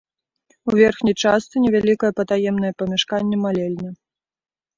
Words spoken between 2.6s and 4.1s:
памяшканне-малельня.